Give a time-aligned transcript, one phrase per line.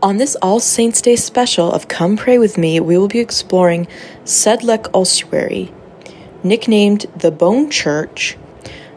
[0.00, 3.88] On this All Saints' Day special of Come Pray With Me, we will be exploring
[4.22, 5.72] Sedlec Ossuary.
[6.44, 8.36] Nicknamed the Bone Church,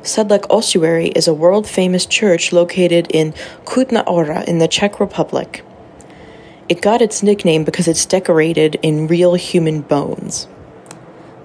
[0.04, 3.34] Sedlec Ossuary is a world famous church located in
[3.66, 5.66] Kutna Hora in the Czech Republic.
[6.70, 10.48] It got its nickname because it's decorated in real human bones.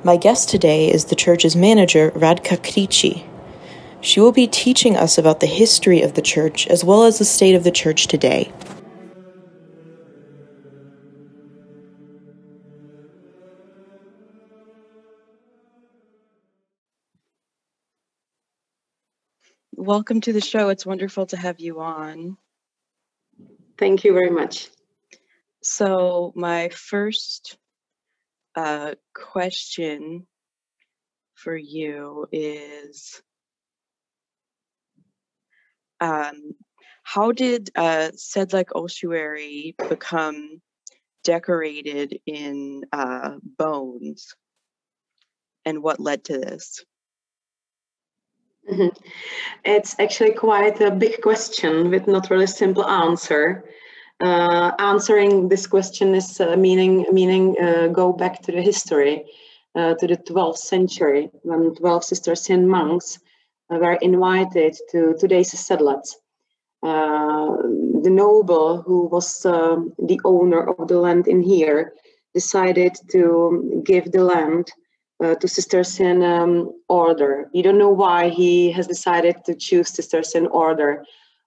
[0.04, 3.24] My guest today is the church's manager, Radka Krejčí.
[4.02, 7.24] She will be teaching us about the history of the church as well as the
[7.24, 8.52] state of the church today.
[19.78, 20.70] Welcome to the show.
[20.70, 22.38] It's wonderful to have you on.
[23.76, 24.70] Thank you very much.
[25.62, 27.58] So, my first
[28.54, 30.26] uh, question
[31.34, 33.20] for you is
[36.00, 36.54] um,
[37.02, 40.62] how did uh, Sedlec ossuary become
[41.22, 44.34] decorated in uh, bones
[45.66, 46.82] and what led to this?
[48.70, 48.88] Mm-hmm.
[49.64, 53.64] It's actually quite a big question with not really simple answer.
[54.20, 59.24] Uh, answering this question is uh, meaning meaning uh, go back to the history,
[59.74, 63.18] uh, to the 12th century when 12 Cistercian monks
[63.68, 66.02] were invited to today's Sedlec.
[66.82, 67.56] Uh,
[68.02, 71.92] the noble who was um, the owner of the land in here
[72.32, 74.70] decided to give the land
[75.22, 77.48] uh, to Cistercian um, order.
[77.54, 81.04] We don't know why he has decided to choose Cistercian order,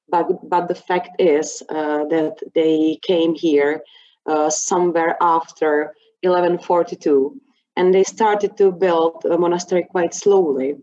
[0.10, 3.82] but but the fact is uh, that they came here
[4.26, 7.40] uh, somewhere after 1142,
[7.76, 10.76] and they started to build a monastery quite slowly.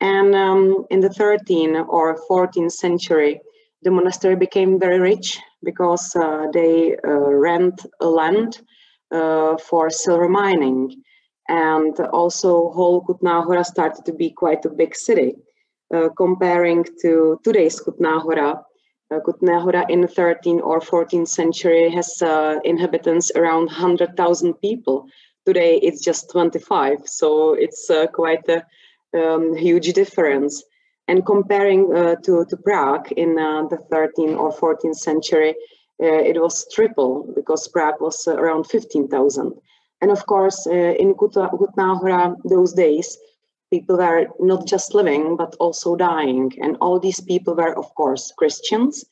[0.00, 3.40] And um, in the 13th or 14th century,
[3.82, 8.60] the monastery became very rich because uh, they uh, rent land
[9.12, 11.02] uh, for silver mining
[11.52, 15.34] and also whole Kutná Hora started to be quite a big city.
[15.94, 18.64] Uh, comparing to today's Kutná Hora,
[19.10, 25.06] uh, Kutná Hora in the 13th or 14th century has uh, inhabitants around 100,000 people.
[25.44, 28.64] Today it's just 25, so it's uh, quite a
[29.14, 30.64] um, huge difference.
[31.06, 35.54] And comparing uh, to, to Prague in uh, the 13th or 14th century,
[35.98, 39.52] it was triple because Prague was around 15,000.
[40.02, 43.16] And of course, uh, in Kutná Hora, those days,
[43.70, 46.52] people were not just living, but also dying.
[46.60, 49.04] And all these people were, of course, Christians,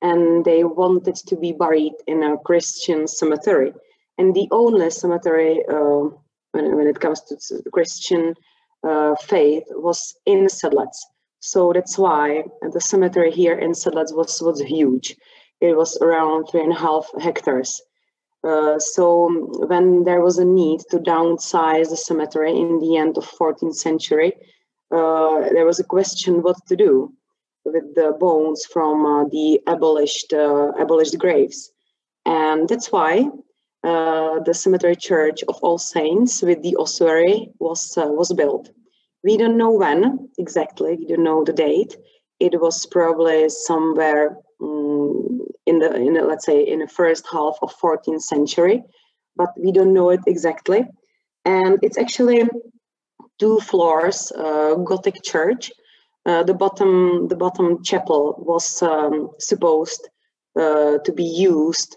[0.00, 3.72] and they wanted to be buried in a Christian cemetery.
[4.18, 6.08] And the only cemetery, uh,
[6.52, 8.34] when, when it comes to Christian
[8.84, 10.94] uh, faith, was in Sedlec.
[11.40, 15.16] So that's why the cemetery here in Sedlec was, was huge.
[15.60, 17.82] It was around three and a half hectares.
[18.46, 19.28] Uh, so
[19.66, 24.32] when there was a need to downsize the cemetery in the end of 14th century,
[24.92, 27.12] uh, there was a question what to do
[27.64, 31.72] with the bones from uh, the abolished uh, abolished graves,
[32.24, 33.28] and that's why
[33.82, 38.70] uh, the cemetery church of All Saints with the ossuary was was built.
[39.24, 40.94] We don't know when exactly.
[40.96, 41.96] We don't know the date.
[42.38, 47.56] It was probably somewhere um, in the in the, let's say in the first half
[47.62, 48.82] of 14th century,
[49.36, 50.84] but we don't know it exactly.
[51.44, 52.48] And it's actually
[53.38, 55.70] two floors uh, Gothic church.
[56.24, 60.08] Uh, the bottom the bottom chapel was um, supposed
[60.58, 61.96] uh, to be used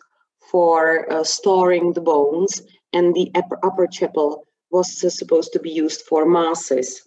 [0.51, 2.61] for uh, storing the bones,
[2.93, 7.01] and the upper, upper chapel was supposed to be used for masses.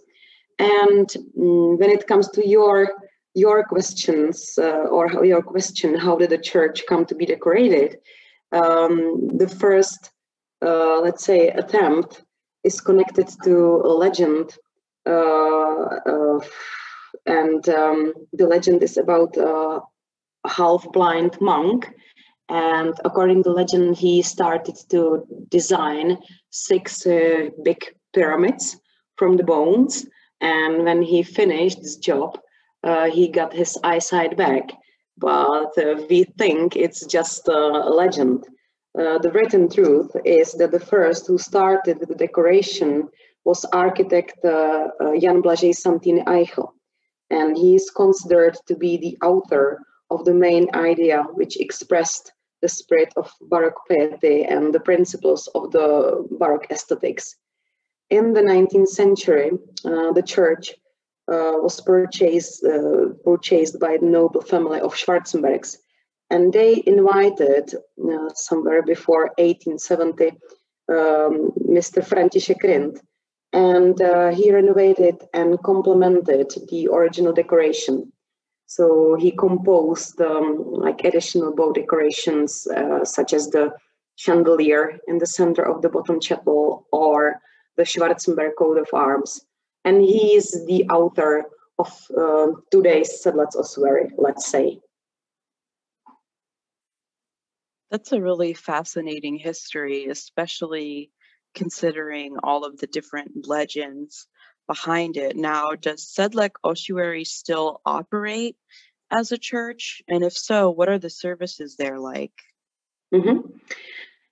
[0.59, 1.09] And
[1.39, 2.89] mm, when it comes to your
[3.35, 7.99] your questions uh, or your question, how did the church come to be decorated?
[8.53, 10.11] Um, the first,
[10.65, 12.23] uh, let's say, attempt
[12.65, 14.57] is connected to a legend,
[15.07, 16.39] uh,
[17.27, 19.81] and um, the legend is about a
[20.47, 21.91] half-blind monk.
[22.49, 26.19] And according to legend, he started to design
[26.51, 27.83] six uh, big
[28.13, 28.77] pyramids
[29.17, 30.07] from the bones.
[30.41, 32.39] And when he finished this job,
[32.83, 34.73] uh, he got his eyesight back.
[35.19, 37.59] But uh, we think it's just a
[37.91, 38.45] legend.
[38.99, 43.09] Uh, the written truth is that the first who started the decoration
[43.45, 46.73] was architect uh, uh, Jan Blažej Santini Aichel.
[47.31, 49.81] And he is considered to be the author
[50.11, 55.73] of the main idea which expressed the spirit of Baroque piety and the principles of
[55.73, 57.37] the Baroque aesthetics.
[58.11, 59.51] In the 19th century,
[59.85, 60.75] uh, the church
[61.29, 65.79] was purchased uh, purchased by the noble family of Schwarzenbergs,
[66.31, 70.33] And they invited uh, somewhere before 1870
[70.89, 72.03] um, Mr.
[72.03, 73.01] František Rindt,
[73.53, 78.13] and uh, he renovated and complemented the original decoration.
[78.67, 83.73] So he composed um, like additional bow decorations, uh, such as the
[84.17, 87.41] chandelier in the center of the bottom chapel or
[87.77, 89.45] the Schwarzenberg coat of arms.
[89.85, 91.45] And he is the author
[91.79, 94.81] of uh, today's Sedlec ossuary, let's say.
[97.91, 101.11] That's a really fascinating history, especially
[101.55, 104.27] considering all of the different legends
[104.67, 105.37] behind it.
[105.37, 108.57] Now, does Sedlec Ossuary still operate
[109.11, 110.03] as a church?
[110.09, 112.33] And if so, what are the services there like?
[113.13, 113.59] Mm-hmm.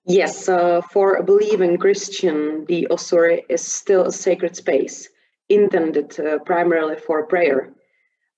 [0.07, 5.09] Yes, uh, for a believing Christian, the ossuary is still a sacred space
[5.51, 7.73] intended uh, primarily for prayer.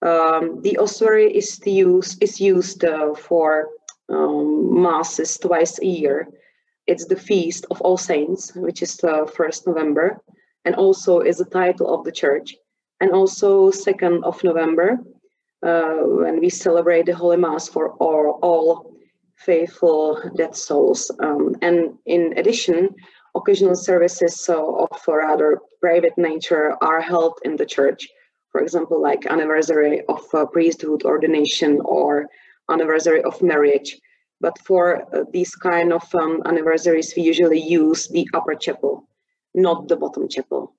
[0.03, 3.69] Um, the ossuary is, use, is used uh, for
[4.09, 6.29] um, masses twice a year.
[6.87, 10.21] It's the feast of All Saints, which is the first November,
[10.65, 12.57] and also is the title of the church.
[13.01, 14.99] And also second of November,
[15.63, 18.97] uh, when we celebrate the Holy Mass for all, all
[19.37, 21.11] faithful dead souls.
[21.21, 22.95] Um, and in addition,
[23.35, 28.07] occasional services so of a rather private nature are held in the church.
[28.51, 32.29] For example, like anniversary of priesthood ordination or
[32.71, 33.99] anniversary of marriage.
[34.41, 39.09] But for uh, these kind of um, anniversaries, we usually use the upper chapel,
[39.55, 40.75] not the bottom chapel.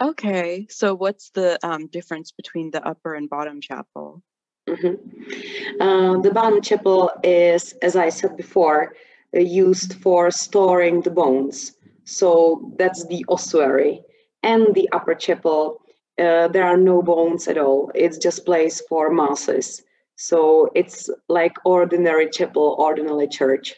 [0.00, 4.22] Okay, so what's the um, difference between the upper and bottom chapel?
[4.68, 5.80] Mm-hmm.
[5.80, 8.94] Uh, the bottom chapel is, as I said before,
[9.34, 11.72] uh, used for storing the bones.
[12.04, 14.02] So that's the ossuary.
[14.42, 15.80] And the upper chapel,
[16.18, 17.90] uh, there are no bones at all.
[17.94, 19.82] It's just place for masses.
[20.16, 23.74] So it's like ordinary chapel, ordinary church.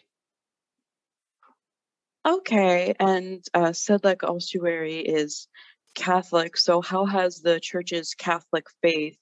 [2.26, 5.48] Okay, and uh, Sedlec Ossuary is
[5.94, 6.56] Catholic.
[6.56, 9.18] So how has the church's Catholic faith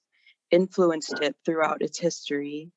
[0.51, 2.71] influenced it throughout its history?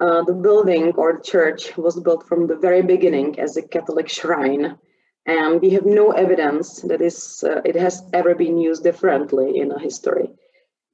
[0.00, 4.08] Uh, the building or the church was built from the very beginning as a Catholic
[4.08, 4.78] shrine,
[5.26, 9.78] and we have no evidence that is, uh, it has ever been used differently in
[9.78, 10.30] history.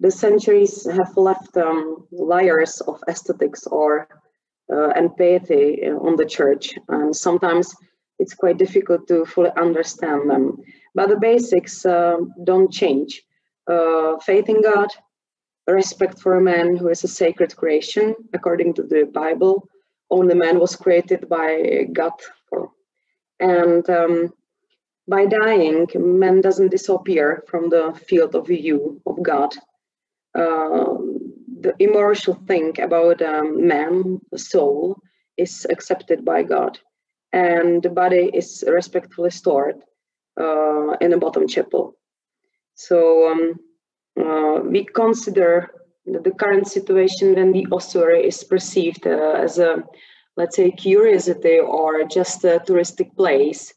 [0.00, 4.08] The centuries have left um, layers of aesthetics or
[4.72, 7.74] uh, and piety on the church, and sometimes
[8.18, 10.56] it's quite difficult to fully understand them.
[10.94, 13.22] But the basics uh, don't change.
[13.68, 14.88] Uh, faith in God,
[15.66, 19.68] respect for a man who is a sacred creation according to the bible.
[20.10, 22.12] Only man was created by god
[23.40, 24.32] and um,
[25.08, 29.54] by dying man doesn't disappear from the field of view of god.
[30.34, 30.96] Uh,
[31.60, 35.00] the immortal thing about um, man soul
[35.36, 36.78] is accepted by god.
[37.32, 39.76] And the body is respectfully stored
[40.40, 41.96] uh, in a bottom chapel.
[42.74, 43.58] So um,
[44.18, 45.70] uh, we consider
[46.06, 49.82] the current situation when the ossuary is perceived uh, as a,
[50.36, 53.74] let's say, curiosity or just a touristic place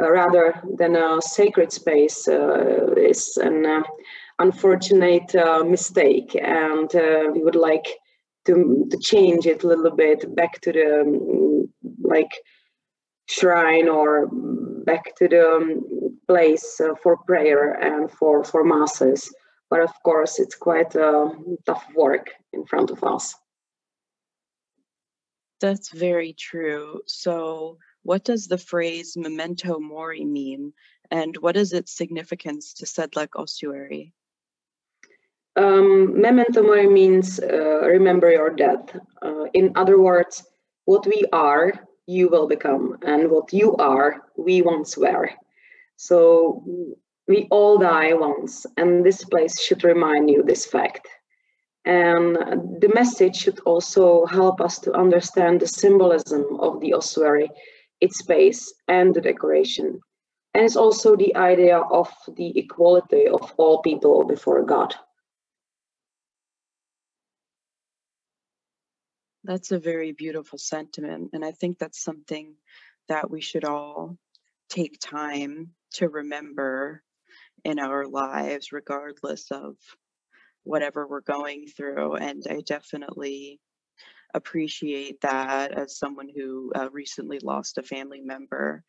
[0.00, 3.82] uh, rather than a sacred space uh, is an uh,
[4.38, 6.36] unfortunate uh, mistake.
[6.40, 6.90] And
[7.32, 7.86] we would like
[8.46, 11.68] to, to change it a little bit back to the um,
[12.02, 12.32] like
[13.28, 14.28] shrine or
[14.84, 19.32] back to the um, place for prayer and for, for masses
[19.72, 21.30] but of course it's quite a
[21.64, 23.34] tough work in front of us.
[25.62, 27.00] That's very true.
[27.06, 30.74] So what does the phrase memento mori mean?
[31.10, 34.12] And what is its significance to sedlec ossuary
[35.56, 38.86] um, memento mori means uh, remember your death.
[39.22, 40.44] Uh, in other words
[40.84, 41.72] what we are
[42.06, 45.30] you will become and what you are we once were.
[45.96, 46.62] So
[47.32, 51.08] we all die once, and this place should remind you this fact.
[51.86, 52.36] And
[52.82, 57.48] the message should also help us to understand the symbolism of the ossuary,
[58.02, 59.98] its space, and the decoration.
[60.52, 64.94] And it's also the idea of the equality of all people before God.
[69.42, 71.30] That's a very beautiful sentiment.
[71.32, 72.56] And I think that's something
[73.08, 74.18] that we should all
[74.68, 77.02] take time to remember
[77.64, 79.76] in our lives, regardless of
[80.64, 82.16] whatever we're going through.
[82.16, 83.60] And I definitely
[84.34, 88.82] appreciate that as someone who uh, recently lost a family member.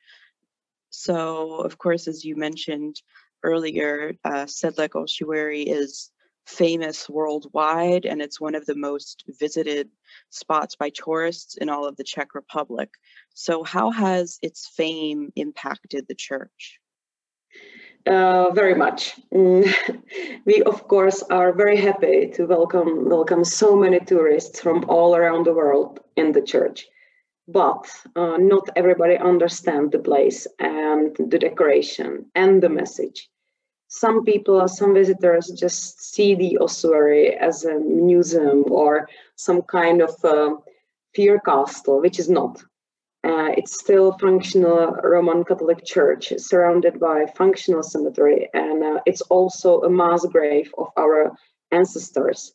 [0.89, 3.01] So, of course, as you mentioned
[3.43, 6.11] earlier, uh, Sedlec Ossuary is
[6.45, 9.89] famous worldwide and it's one of the most visited
[10.29, 12.89] spots by tourists in all of the Czech Republic.
[13.33, 16.79] So, how has its fame impacted the church?
[18.05, 19.15] Uh, very much.
[19.33, 19.73] Mm.
[20.45, 25.45] we, of course, are very happy to welcome welcome so many tourists from all around
[25.45, 26.87] the world in the church.
[27.47, 33.29] But uh, not everybody understands the place and the decoration and the message.
[33.87, 40.13] Some people, some visitors, just see the ossuary as a museum or some kind of
[40.25, 40.55] uh,
[41.13, 42.61] fear castle, which is not.
[43.23, 49.81] Uh, it's still functional Roman Catholic church surrounded by functional cemetery, and uh, it's also
[49.81, 51.31] a mass grave of our
[51.71, 52.53] ancestors.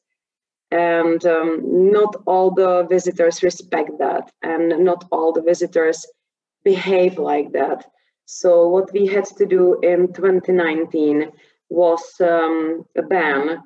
[0.71, 6.05] And um, not all the visitors respect that, and not all the visitors
[6.65, 7.87] behave like that.
[8.27, 11.33] So what we had to do in 2019
[11.71, 13.63] was um, a ban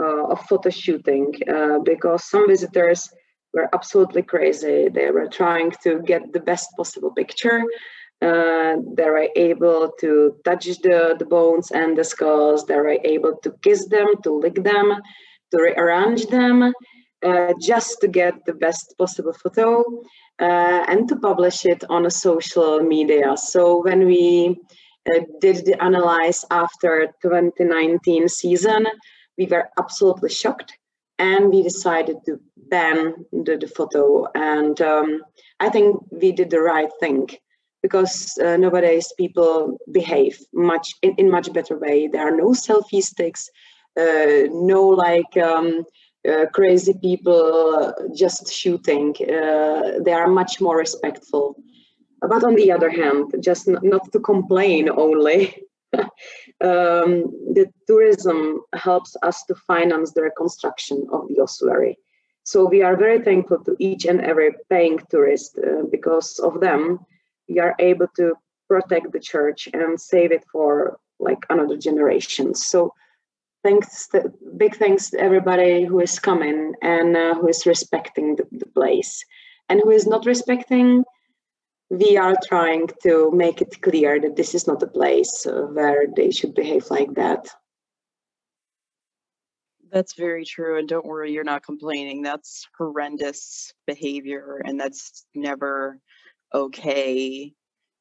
[0.00, 3.10] uh, of photo shooting uh, because some visitors
[3.56, 4.88] were absolutely crazy.
[4.88, 7.64] They were trying to get the best possible picture.
[8.22, 12.66] Uh, they were able to touch the, the bones and the skulls.
[12.66, 14.86] They were able to kiss them, to lick them,
[15.50, 16.72] to rearrange them,
[17.26, 19.84] uh, just to get the best possible photo
[20.40, 23.36] uh, and to publish it on a social media.
[23.36, 24.56] So when we
[25.08, 28.86] uh, did the analyze after 2019 season,
[29.38, 30.78] we were absolutely shocked
[31.18, 34.26] and we decided to ban the, the photo.
[34.34, 35.22] And um,
[35.60, 37.28] I think we did the right thing
[37.82, 42.08] because uh, nowadays people behave much in, in much better way.
[42.08, 43.48] There are no selfie sticks,
[43.98, 45.84] uh, no like um,
[46.28, 49.14] uh, crazy people just shooting.
[49.20, 51.56] Uh, they are much more respectful.
[52.20, 55.54] But on the other hand, just not, not to complain only,
[55.94, 61.98] um, the tourism helps us to finance the reconstruction of the ossuary.
[62.46, 67.00] So we are very thankful to each and every paying tourist uh, because of them,
[67.48, 68.34] we are able to
[68.68, 72.54] protect the church and save it for like another generation.
[72.54, 72.94] So
[73.64, 78.46] thanks, to, big thanks to everybody who is coming and uh, who is respecting the,
[78.52, 79.24] the place
[79.68, 81.04] and who is not respecting
[81.90, 86.06] we are trying to make it clear that this is not a place uh, where
[86.16, 87.48] they should behave like that.
[89.92, 90.78] That's very true.
[90.78, 92.22] And don't worry, you're not complaining.
[92.22, 95.98] That's horrendous behavior, and that's never
[96.54, 97.52] okay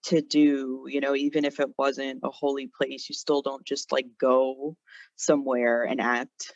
[0.06, 0.86] to do.
[0.88, 4.76] You know, even if it wasn't a holy place, you still don't just like go
[5.16, 6.54] somewhere and act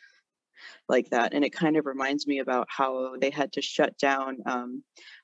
[0.88, 1.34] like that.
[1.34, 4.84] And it kind of reminds me about how they had to shut down um,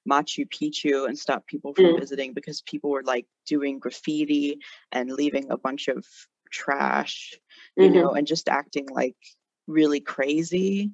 [0.09, 1.99] Machu Picchu and stop people from mm.
[1.99, 4.59] visiting because people were like doing graffiti
[4.91, 6.05] and leaving a bunch of
[6.51, 7.33] trash,
[7.75, 7.95] you mm-hmm.
[7.95, 9.17] know, and just acting like
[9.67, 10.91] really crazy,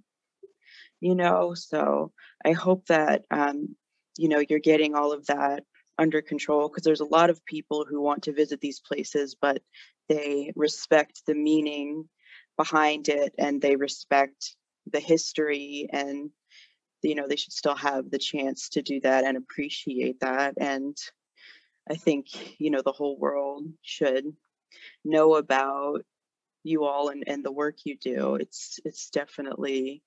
[1.00, 1.54] you know.
[1.54, 2.12] So
[2.46, 3.76] I hope that, um,
[4.18, 5.64] you know, you're getting all of that
[5.98, 9.62] under control because there's a lot of people who want to visit these places, but
[10.10, 12.10] they respect the meaning
[12.58, 14.56] behind it and they respect
[14.92, 16.30] the history and
[17.02, 20.98] you know they should still have the chance to do that and appreciate that and
[21.90, 22.28] i think
[22.60, 24.26] you know the whole world should
[25.04, 26.04] know about
[26.64, 30.02] you all and, and the work you do it's it's definitely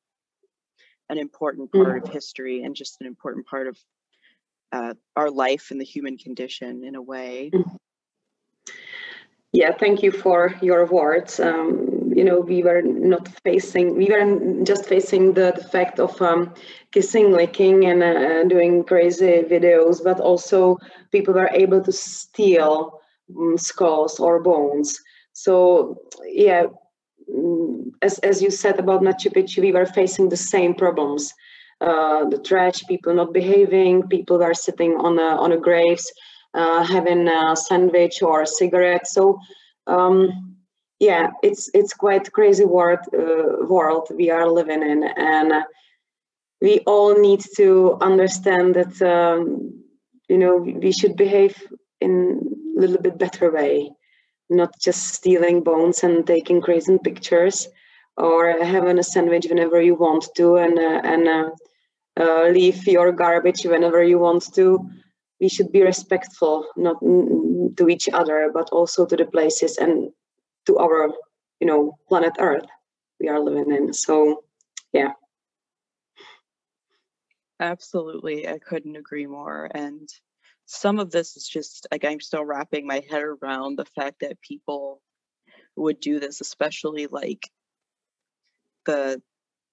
[1.11, 2.07] an important part mm-hmm.
[2.07, 3.79] of history and just an important part of
[4.73, 7.77] uh, our life and the human condition in a way mm-hmm.
[9.53, 14.65] yeah thank you for your words um, you know we were not facing we were
[14.65, 16.55] just facing the, the fact of um,
[16.93, 20.79] kissing licking and uh, doing crazy videos but also
[21.11, 23.01] people were able to steal
[23.37, 25.01] um, skulls or bones
[25.35, 26.65] so yeah
[28.03, 31.33] as, as you said about Machu Picchu, we were facing the same problems.
[31.81, 36.13] Uh, the trash, people not behaving, people were sitting on a, on a graves,
[36.55, 39.07] uh, having a sandwich or a cigarette.
[39.07, 39.39] So
[39.87, 40.57] um,
[41.01, 45.53] yeah, it's it's quite crazy world uh, world we are living in, and
[46.63, 49.83] we all need to understand that um,
[50.29, 51.61] you know we should behave
[52.01, 52.41] in
[52.77, 53.91] a little bit better way,
[54.51, 57.69] not just stealing bones and taking crazy pictures,
[58.17, 61.51] or having a sandwich whenever you want to, and uh, and uh,
[62.21, 64.89] uh, leave your garbage whenever you want to.
[65.41, 70.11] We should be respectful, not to each other, but also to the places and
[70.67, 71.13] to our
[71.61, 72.67] you know planet earth
[73.21, 73.93] we are living in.
[73.93, 74.45] So
[74.93, 75.13] yeah.
[77.61, 78.49] Absolutely.
[78.49, 80.09] I couldn't agree more and
[80.67, 84.41] some of this is just like i'm still wrapping my head around the fact that
[84.41, 85.01] people
[85.77, 87.49] would do this especially like
[88.87, 89.21] the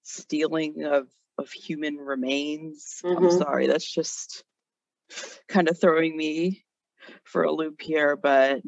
[0.02, 1.06] stealing of
[1.38, 3.00] of human remains.
[3.04, 3.24] Mm-hmm.
[3.24, 4.44] I'm sorry, that's just
[5.48, 6.64] kind of throwing me
[7.24, 8.62] for a loop here, but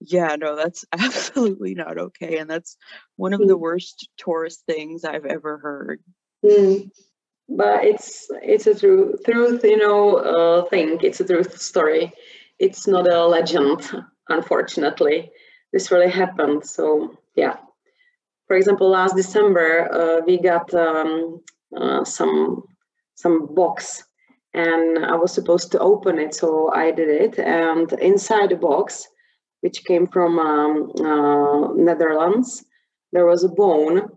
[0.00, 2.38] yeah, no, that's absolutely not okay.
[2.38, 2.76] And that's
[3.16, 3.48] one of mm.
[3.48, 6.02] the worst tourist things I've ever heard.
[6.44, 6.90] Mm.
[7.48, 10.98] But it's it's a true truth, you know, uh, thing.
[11.02, 12.12] It's a truth story.
[12.58, 13.88] It's not a legend,
[14.28, 15.30] unfortunately.
[15.72, 16.66] This really happened.
[16.66, 17.56] So yeah.
[18.48, 21.40] For example, last December uh, we got um,
[21.76, 22.62] uh, some
[23.14, 24.04] some box
[24.56, 27.38] and I was supposed to open it, so I did it.
[27.38, 29.06] And inside the box,
[29.60, 32.64] which came from um, uh, Netherlands,
[33.12, 34.08] there was a bone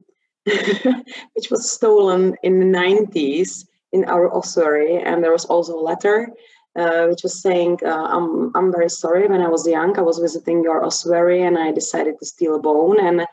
[1.34, 6.32] which was stolen in the 90s in our ossuary, and there was also a letter
[6.76, 10.20] uh, which was saying, uh, I'm, I'm very sorry, when I was young, I was
[10.20, 13.00] visiting your ossuary and I decided to steal a bone.
[13.00, 13.26] And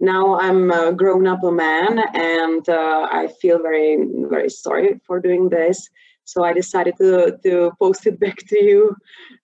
[0.00, 5.18] now I'm a grown up a man and uh, I feel very, very sorry for
[5.18, 5.88] doing this.
[6.24, 8.96] So I decided to, to post it back to you.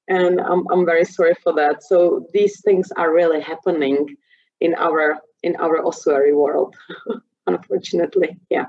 [0.09, 1.83] And I'm, I'm very sorry for that.
[1.83, 4.17] So these things are really happening
[4.61, 6.76] in our in our ossuary world,
[7.47, 8.38] unfortunately.
[8.49, 8.66] Yeah.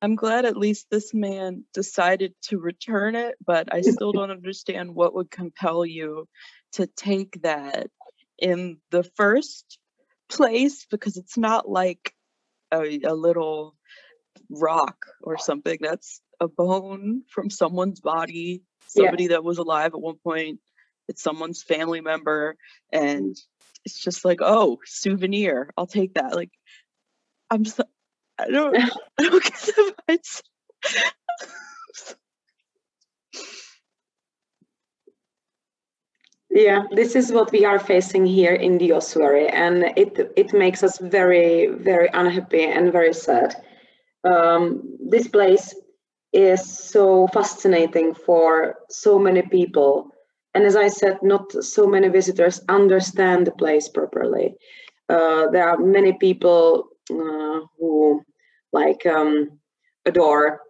[0.00, 4.94] I'm glad at least this man decided to return it, but I still don't understand
[4.94, 6.28] what would compel you
[6.72, 7.88] to take that
[8.38, 9.78] in the first
[10.28, 12.12] place because it's not like
[12.72, 13.76] a, a little
[14.50, 15.78] rock or something.
[15.80, 19.30] That's a bone from someone's body, somebody yeah.
[19.30, 20.58] that was alive at one point.
[21.08, 22.56] It's someone's family member,
[22.92, 23.36] and
[23.84, 25.70] it's just like, oh, souvenir.
[25.76, 26.34] I'll take that.
[26.34, 26.50] Like,
[27.50, 27.84] I'm so,
[28.38, 28.76] I don't,
[29.18, 30.42] I don't get the vibes.
[36.54, 40.82] yeah this is what we are facing here in the ossuary and it it makes
[40.82, 43.56] us very very unhappy and very sad
[44.24, 45.74] um, this place
[46.32, 50.10] is so fascinating for so many people.
[50.54, 54.54] And as I said, not so many visitors understand the place properly.
[55.08, 58.22] Uh, there are many people uh, who
[58.72, 59.58] like um,
[60.04, 60.60] adore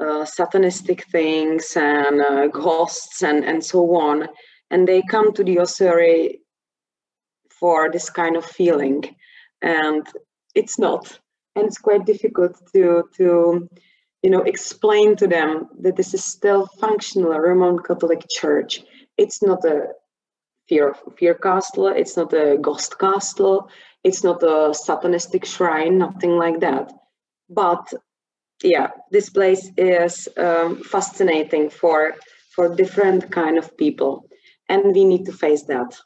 [0.00, 4.28] uh, satanistic things and uh, ghosts and, and so on.
[4.70, 6.40] And they come to the ossuary
[7.58, 9.04] for this kind of feeling.
[9.60, 10.06] And
[10.54, 11.18] it's not.
[11.56, 13.68] And it's quite difficult to, to
[14.22, 18.82] you know, explain to them that this is still functional Roman Catholic Church.
[19.20, 19.78] It's not a
[20.68, 21.88] fear fear castle.
[21.88, 23.68] It's not a ghost castle.
[24.02, 25.98] It's not a satanistic shrine.
[25.98, 26.90] Nothing like that.
[27.48, 27.92] But
[28.62, 32.14] yeah, this place is um, fascinating for
[32.54, 34.28] for different kind of people,
[34.68, 36.00] and we need to face that.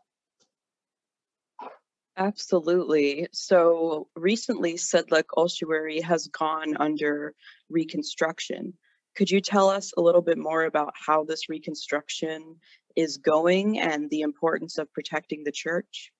[2.16, 3.26] Absolutely.
[3.32, 7.34] So recently, Sedlec Ossuary has gone under
[7.68, 8.74] reconstruction.
[9.16, 12.56] Could you tell us a little bit more about how this reconstruction
[12.96, 16.12] is going and the importance of protecting the church?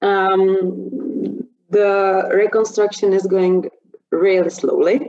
[0.00, 3.70] Um, the reconstruction is going
[4.10, 5.08] really slowly.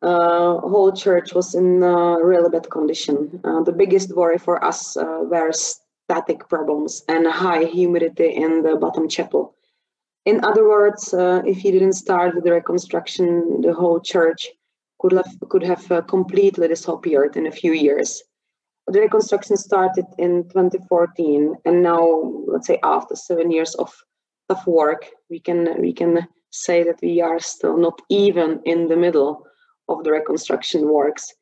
[0.00, 3.40] Uh, whole church was in a really bad condition.
[3.44, 8.76] Uh, the biggest worry for us uh, were static problems and high humidity in the
[8.76, 9.54] bottom chapel.
[10.24, 14.48] In other words, uh, if you didn't start the reconstruction, the whole church
[15.00, 18.22] could have could have uh, completely disappeared in a few years.
[18.90, 23.92] The reconstruction started in 2014, and now, let's say, after seven years of
[24.48, 28.96] tough work, we can we can say that we are still not even in the
[28.96, 29.46] middle
[29.88, 31.34] of the reconstruction works.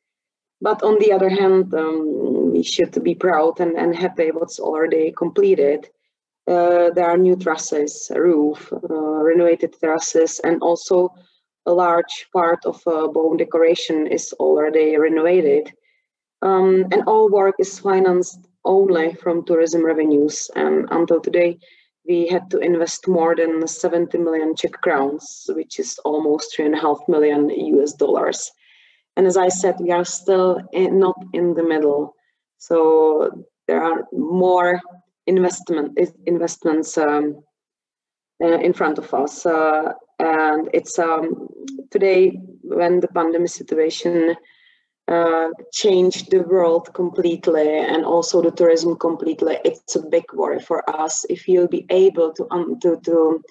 [0.60, 5.12] But on the other hand, um, we should be proud and, and happy what's already
[5.12, 5.88] completed.
[6.48, 11.14] Uh, there are new trusses, roof, uh, renovated trusses, and also
[11.66, 15.72] a large part of uh, bone decoration is already renovated.
[16.42, 20.50] Um, and all work is financed only from tourism revenues.
[20.54, 21.58] And until today,
[22.06, 26.74] we had to invest more than 70 million Czech crowns, which is almost three and
[26.74, 28.50] a half million US dollars.
[29.16, 32.14] And as I said, we are still in, not in the middle.
[32.58, 34.80] So there are more
[35.26, 37.42] investment investments um,
[38.42, 39.44] uh, in front of us.
[39.46, 41.48] Uh, and it's um,
[41.90, 44.36] today when the pandemic situation
[45.08, 49.58] uh, changed the world completely and also the tourism completely.
[49.64, 53.42] It's a big worry for us if you'll be able to um, to, to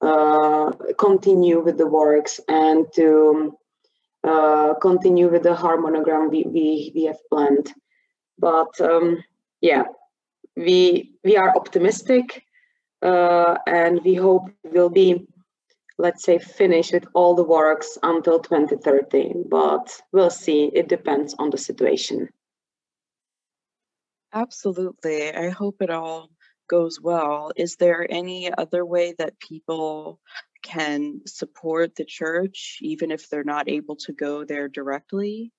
[0.00, 3.56] uh, continue with the works and to
[4.24, 7.72] uh, continue with the harmonogram we, we, we have planned.
[8.38, 9.24] But um,
[9.60, 9.84] yeah,
[10.56, 12.44] we we are optimistic
[13.02, 15.26] uh, and we hope we'll be
[16.02, 20.70] let's say finish with all the works until 2030 but we'll see.
[20.74, 22.28] It depends on the situation.
[24.32, 25.32] Absolutely.
[25.32, 26.30] I hope it all
[26.68, 27.52] goes well.
[27.54, 30.18] Is there any other way that people
[30.62, 35.52] can support the church even if they're not able to go there directly?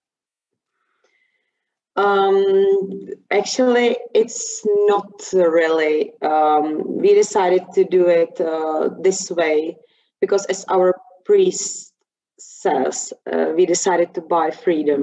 [1.96, 6.12] Um, actually, it's not really.
[6.22, 9.78] Um, we decided to do it uh, this way
[10.24, 11.94] because, as our priest
[12.40, 15.02] says, uh, we decided to buy freedom.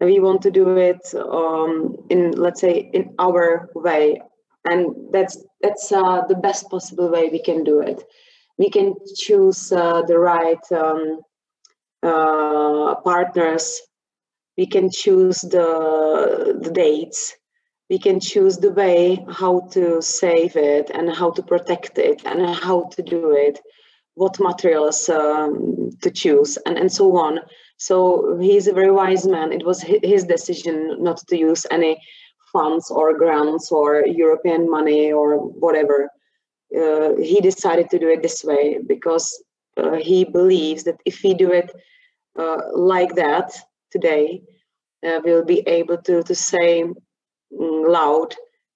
[0.00, 4.20] We want to do it um, in, let's say, in our way,
[4.64, 4.80] and
[5.12, 8.02] that's that's uh, the best possible way we can do it.
[8.58, 11.20] We can choose uh, the right um,
[12.02, 13.80] uh, partners
[14.58, 17.36] we can choose the, the dates
[17.92, 22.40] we can choose the way how to save it and how to protect it and
[22.56, 23.60] how to do it
[24.14, 27.40] what materials um, to choose and, and so on.
[27.78, 29.52] So he's a very wise man.
[29.52, 32.00] It was his decision not to use any
[32.52, 36.10] funds or grants or european money or whatever.
[36.76, 39.42] Uh, he decided to do it this way because
[39.76, 41.70] uh, he believes that if we do it
[42.38, 43.52] uh, like that
[43.90, 44.42] today,
[45.06, 48.34] uh, we'll be able to, to say mm, loud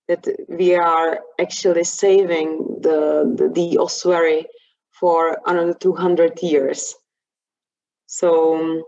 [0.09, 4.46] that we are actually saving the, the, the ossuary
[5.00, 6.94] for another 200 years.
[8.06, 8.85] So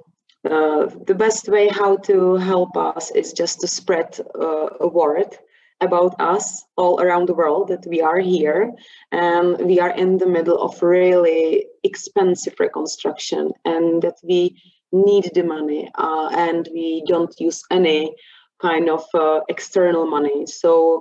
[0.49, 5.37] uh, the best way how to help us is just to spread uh, a word
[5.81, 8.73] about us all around the world that we are here
[9.13, 15.43] and we are in the middle of really expensive reconstruction and that we need the
[15.43, 18.15] money uh, and we don't use any
[18.61, 21.01] kind of uh, external money so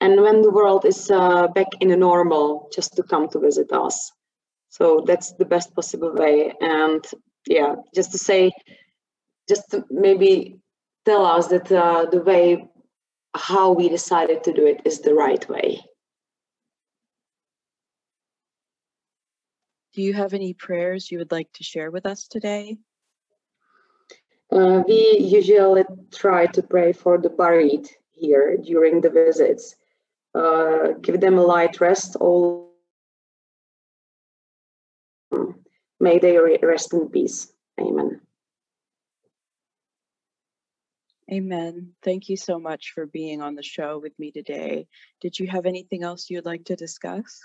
[0.00, 3.72] and when the world is uh, back in a normal just to come to visit
[3.72, 4.12] us
[4.68, 7.04] so that's the best possible way and
[7.46, 8.52] yeah just to say
[9.48, 10.58] just to maybe
[11.04, 12.66] tell us that uh, the way
[13.34, 15.80] how we decided to do it is the right way
[19.96, 22.76] Do you have any prayers you would like to share with us today?
[24.52, 29.74] Uh, we usually try to pray for the buried here during the visits.
[30.36, 32.16] Uh, give them a light rest.
[32.16, 32.74] All
[35.98, 37.52] may they rest in peace.
[37.80, 38.20] Amen.
[41.32, 41.92] Amen.
[42.04, 44.86] Thank you so much for being on the show with me today.
[45.20, 47.40] Did you have anything else you'd like to discuss?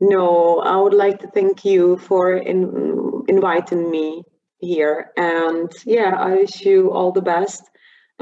[0.00, 4.24] No, I would like to thank you for in, inviting me
[4.58, 5.12] here.
[5.16, 7.62] And yeah, I wish you all the best.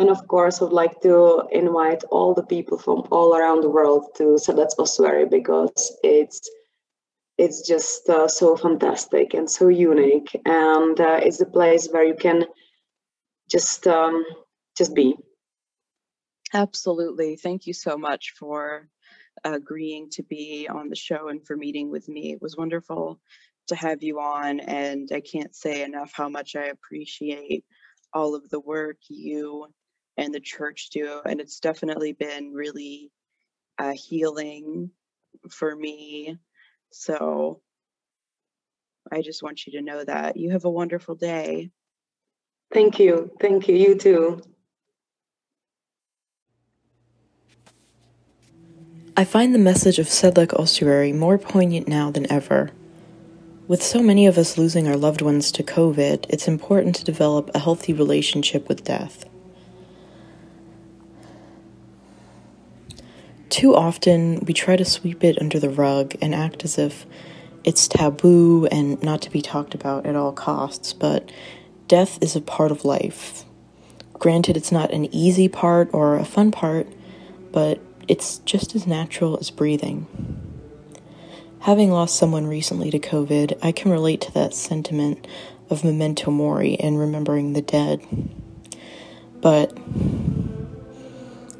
[0.00, 3.68] And of course, I would like to invite all the people from all around the
[3.68, 6.40] world to Sedlec Ossuary because it's
[7.36, 12.14] it's just uh, so fantastic and so unique, and uh, it's a place where you
[12.14, 12.46] can
[13.50, 14.24] just um,
[14.74, 15.16] just be.
[16.54, 17.36] Absolutely.
[17.36, 18.88] Thank you so much for
[19.44, 22.32] agreeing to be on the show and for meeting with me.
[22.32, 23.20] It was wonderful
[23.66, 27.66] to have you on, and I can't say enough how much I appreciate
[28.14, 29.66] all of the work you
[30.20, 31.20] and the church do.
[31.24, 33.10] And it's definitely been really
[33.78, 34.90] uh, healing
[35.50, 36.36] for me.
[36.90, 37.62] So
[39.10, 40.36] I just want you to know that.
[40.36, 41.70] You have a wonderful day.
[42.72, 43.30] Thank you.
[43.40, 43.74] Thank you.
[43.74, 44.42] You too.
[49.16, 52.70] I find the message of Sedlec Ossuary more poignant now than ever.
[53.66, 57.50] With so many of us losing our loved ones to COVID, it's important to develop
[57.54, 59.29] a healthy relationship with death.
[63.50, 67.04] Too often, we try to sweep it under the rug and act as if
[67.64, 71.30] it's taboo and not to be talked about at all costs, but
[71.88, 73.44] death is a part of life.
[74.14, 76.86] Granted, it's not an easy part or a fun part,
[77.50, 80.06] but it's just as natural as breathing.
[81.60, 85.26] Having lost someone recently to COVID, I can relate to that sentiment
[85.68, 88.00] of memento mori and remembering the dead.
[89.40, 89.76] But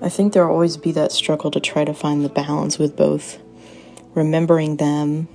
[0.03, 3.39] I think there'll always be that struggle to try to find the balance with both
[4.15, 5.29] remembering them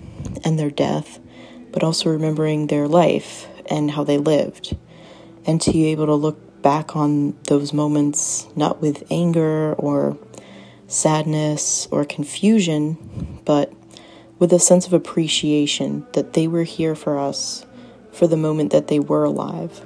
[0.43, 1.19] and their death,
[1.71, 4.75] but also remembering their life and how they lived,
[5.45, 10.17] and to be able to look back on those moments not with anger or
[10.87, 12.97] sadness, or confusion,
[13.45, 13.71] but
[14.39, 17.65] with a sense of appreciation that they were here for us
[18.11, 19.85] for the moment that they were alive.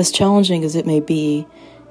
[0.00, 1.46] As challenging as it may be,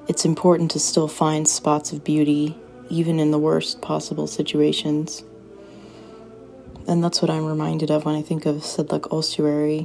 [0.07, 2.57] it's important to still find spots of beauty
[2.89, 5.23] even in the worst possible situations.
[6.87, 9.81] And that's what I'm reminded of when I think of Sedlec Ossuary.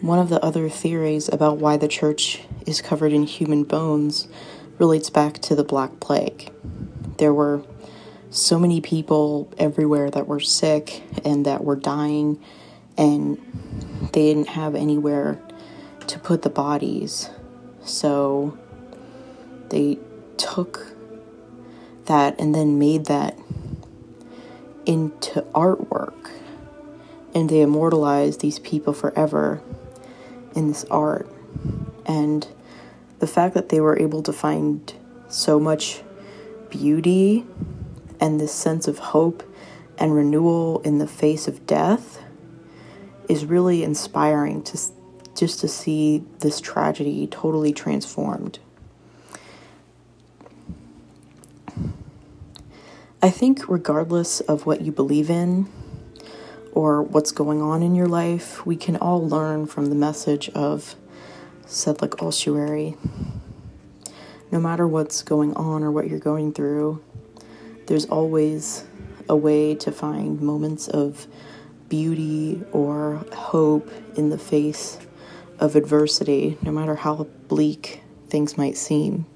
[0.00, 4.26] One of the other theories about why the church is covered in human bones
[4.78, 6.50] relates back to the Black Plague.
[7.18, 7.62] There were
[8.30, 12.42] so many people everywhere that were sick and that were dying,
[12.96, 13.36] and
[14.14, 15.38] they didn't have anywhere
[16.08, 17.30] to put the bodies.
[17.84, 18.56] So
[19.68, 19.98] they
[20.36, 20.94] took
[22.06, 23.38] that and then made that
[24.86, 26.30] into artwork.
[27.34, 29.62] And they immortalized these people forever
[30.54, 31.28] in this art.
[32.06, 32.46] And
[33.18, 34.92] the fact that they were able to find
[35.28, 36.02] so much
[36.70, 37.44] beauty
[38.20, 39.42] and this sense of hope
[39.98, 42.22] and renewal in the face of death
[43.28, 44.76] is really inspiring to
[45.34, 48.58] just to see this tragedy totally transformed.
[53.22, 55.66] I think, regardless of what you believe in
[56.72, 60.94] or what's going on in your life, we can all learn from the message of
[61.66, 62.96] Sedlec Ossuary.
[64.52, 67.02] No matter what's going on or what you're going through,
[67.86, 68.84] there's always
[69.28, 71.26] a way to find moments of
[71.88, 74.98] beauty or hope in the face
[75.64, 79.26] of adversity, no matter how bleak things might seem.